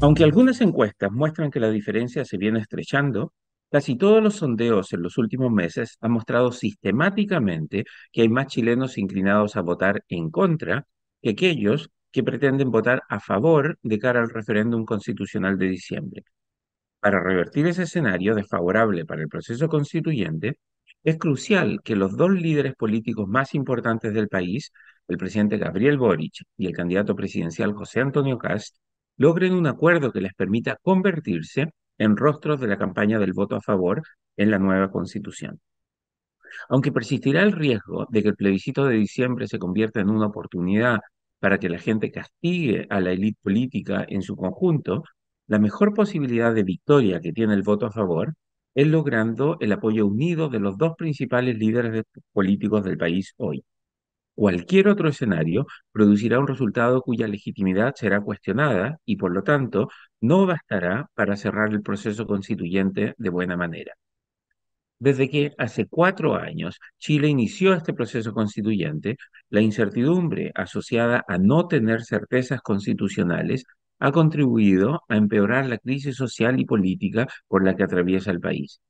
[0.00, 3.32] Aunque algunas encuestas muestran que la diferencia se viene estrechando,
[3.70, 8.98] casi todos los sondeos en los últimos meses han mostrado sistemáticamente que hay más chilenos
[8.98, 10.86] inclinados a votar en contra
[11.22, 16.24] que aquellos que pretenden votar a favor de cara al referéndum constitucional de diciembre.
[17.00, 20.58] Para revertir ese escenario desfavorable para el proceso constituyente,
[21.04, 24.72] es crucial que los dos líderes políticos más importantes del país,
[25.08, 28.76] el presidente Gabriel Boric y el candidato presidencial José Antonio Cast,
[29.16, 33.60] logren un acuerdo que les permita convertirse en rostros de la campaña del voto a
[33.60, 34.02] favor
[34.36, 35.60] en la nueva constitución.
[36.68, 41.00] Aunque persistirá el riesgo de que el plebiscito de diciembre se convierta en una oportunidad
[41.38, 45.04] para que la gente castigue a la élite política en su conjunto,
[45.46, 48.34] la mejor posibilidad de victoria que tiene el voto a favor
[48.74, 53.64] es logrando el apoyo unido de los dos principales líderes políticos del país hoy.
[54.36, 59.88] Cualquier otro escenario producirá un resultado cuya legitimidad será cuestionada y, por lo tanto,
[60.20, 63.94] no bastará para cerrar el proceso constituyente de buena manera.
[64.98, 69.16] Desde que hace cuatro años Chile inició este proceso constituyente,
[69.50, 73.64] la incertidumbre asociada a no tener certezas constitucionales
[73.98, 78.80] ha contribuido a empeorar la crisis social y política por la que atraviesa el país.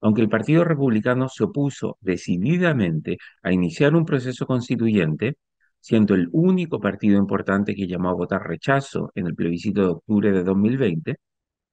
[0.00, 5.36] Aunque el Partido Republicano se opuso decididamente a iniciar un proceso constituyente,
[5.80, 10.32] siendo el único partido importante que llamó a votar rechazo en el plebiscito de octubre
[10.32, 11.16] de 2020,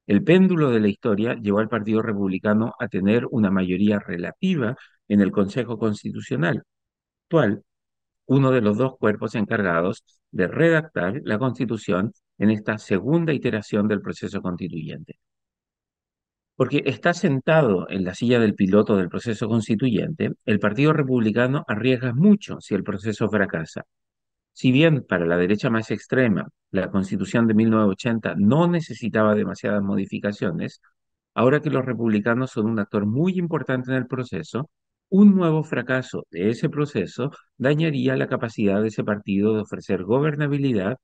[0.08, 4.76] el péndulo de la historia llevó al Partido Republicano a tener una mayoría relativa
[5.08, 6.64] en el Consejo Constitucional,
[7.26, 7.64] actual,
[8.28, 14.02] uno de los dos cuerpos encargados de redactar la Constitución en esta segunda iteración del
[14.02, 15.20] proceso constituyente.
[16.58, 22.14] Porque está sentado en la silla del piloto del proceso constituyente, el Partido Republicano arriesga
[22.14, 23.84] mucho si el proceso fracasa.
[24.54, 30.82] Si bien para la derecha más extrema la Constitución de 1980 no necesitaba demasiadas modificaciones,
[31.36, 34.70] ahora que los republicanos son un actor muy importante en el proceso,
[35.10, 40.98] un nuevo fracaso de ese proceso dañaría la capacidad de ese partido de ofrecer gobernabilidad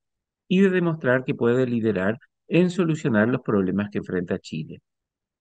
[0.48, 4.82] y de demostrar que puede liderar en solucionar los problemas que enfrenta Chile.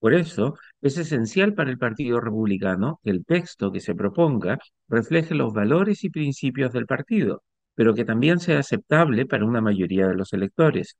[0.02, 4.58] Por eso, es esencial para el Partido Republicano que el texto que se proponga
[4.88, 7.44] refleje los valores y principios del partido,
[7.76, 10.96] pero que también sea aceptable para una mayoría de los electores.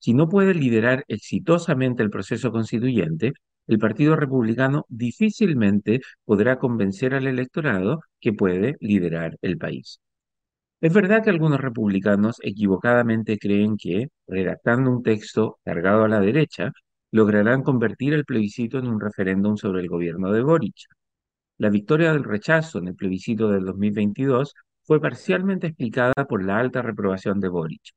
[0.00, 3.32] Si no puede liderar exitosamente el proceso constituyente,
[3.68, 10.00] el Partido Republicano difícilmente podrá convencer al electorado que puede liderar el país.
[10.80, 16.72] Es verdad que algunos republicanos equivocadamente creen que, redactando un texto cargado a la derecha,
[17.12, 20.74] lograrán convertir el plebiscito en un referéndum sobre el gobierno de Boric.
[21.58, 26.82] La victoria del rechazo en el plebiscito del 2022 fue parcialmente explicada por la alta
[26.82, 27.92] reprobación de Boric,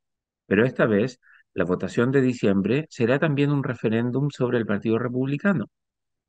[0.46, 1.20] pero esta vez
[1.54, 5.68] la votación de diciembre será también un referéndum sobre el Partido Republicano.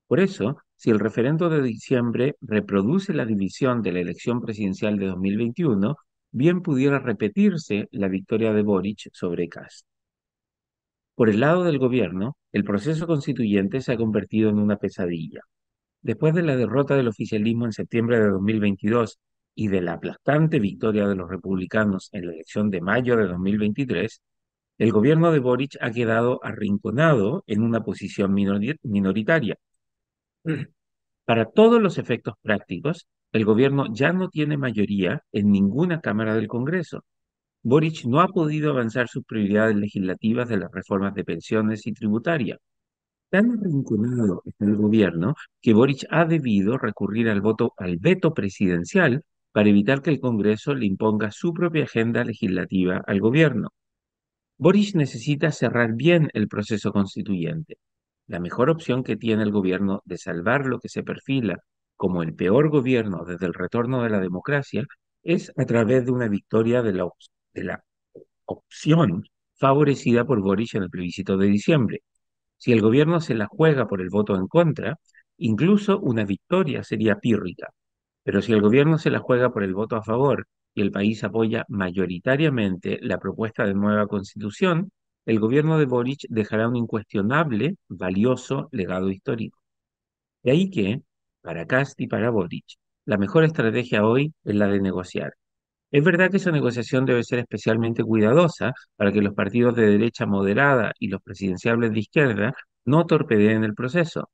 [0.07, 5.07] Por eso, si el referéndum de diciembre reproduce la división de la elección presidencial de
[5.07, 5.97] 2021,
[6.31, 9.87] bien pudiera repetirse la victoria de Boric sobre Cast.
[11.17, 15.41] Por el lado del gobierno, el proceso constituyente se ha convertido en una pesadilla.
[16.03, 19.19] Después de la derrota del oficialismo en septiembre de 2022
[19.55, 24.21] y de la aplastante victoria de los republicanos en la elección de mayo de 2023,
[24.79, 29.57] el gobierno de Boric ha quedado arrinconado en una posición minoritaria.
[31.25, 36.47] Para todos los efectos prácticos, el gobierno ya no tiene mayoría en ninguna Cámara del
[36.47, 37.05] Congreso
[37.69, 42.59] Boric no ha podido avanzar sus prioridades legislativas de las reformas de pensiones y tributaria.
[43.29, 49.25] Tan arrinconado está el gobierno que Boric ha debido recurrir al voto al veto presidencial
[49.51, 53.71] para evitar que el Congreso le imponga su propia agenda legislativa al gobierno.
[54.59, 57.79] Boric necesita cerrar bien el proceso constituyente.
[58.29, 61.59] La mejor opción que tiene el gobierno de salvar lo que se perfila
[61.97, 64.85] como el peor gobierno desde el retorno de la democracia
[65.25, 67.07] es a través de una victoria de la
[67.57, 67.85] de la
[68.45, 69.25] opción
[69.57, 72.03] favorecida por Boric en el plebiscito de diciembre.
[72.59, 74.99] Si el gobierno se la juega por el voto en contra,
[75.39, 77.69] incluso una victoria sería pírrica.
[78.23, 81.25] Pero si el gobierno se la juega por el voto a favor y el país
[81.25, 84.91] apoya mayoritariamente la propuesta de nueva constitución,
[85.27, 89.59] el gobierno de Boric dejará un incuestionable, valioso legado histórico.
[90.43, 91.03] De ahí que,
[91.43, 92.65] para Cast y para Boric,
[93.07, 95.35] la mejor estrategia hoy es la de negociar,
[95.91, 100.27] es verdad que esa negociación debe ser especialmente cuidadosa para que los partidos de derecha
[100.27, 102.55] moderada y los presidenciables de izquierda
[102.85, 104.31] no torpedeen el proceso.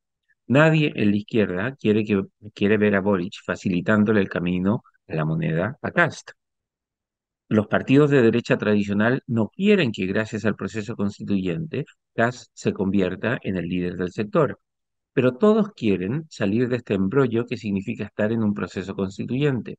[0.46, 2.22] Nadie en la izquierda quiere, que,
[2.54, 6.32] quiere ver a Boric facilitándole el camino a la moneda a Cast.
[7.48, 11.84] Los partidos de derecha tradicional no quieren que gracias al proceso constituyente
[12.14, 14.58] Kass se convierta en el líder del sector,
[15.12, 19.78] pero todos quieren salir de este embrollo que significa estar en un proceso constituyente.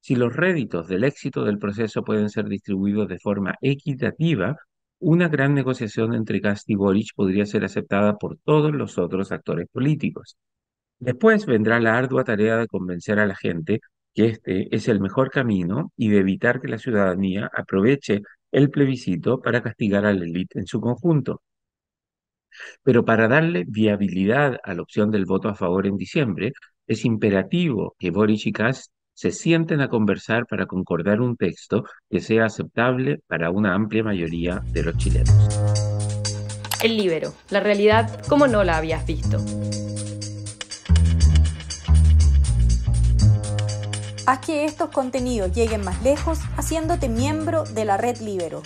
[0.00, 4.56] Si los réditos del éxito del proceso pueden ser distribuidos de forma equitativa,
[4.98, 9.66] una gran negociación entre Kast y Boric podría ser aceptada por todos los otros actores
[9.72, 10.36] políticos.
[10.98, 13.80] Después vendrá la ardua tarea de convencer a la gente
[14.14, 19.40] que este es el mejor camino y de evitar que la ciudadanía aproveche el plebiscito
[19.40, 21.40] para castigar a la élite en su conjunto.
[22.82, 26.52] Pero para darle viabilidad a la opción del voto a favor en diciembre,
[26.86, 28.90] es imperativo que Boric y Kass
[29.20, 34.62] se sienten a conversar para concordar un texto que sea aceptable para una amplia mayoría
[34.72, 35.36] de los chilenos.
[36.82, 39.36] El libero, la realidad como no la habías visto.
[44.26, 48.62] Haz que estos contenidos lleguen más lejos haciéndote miembro de la red Libero.